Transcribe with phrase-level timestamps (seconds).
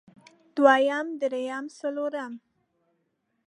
[0.55, 2.33] دويم درېيم څلورم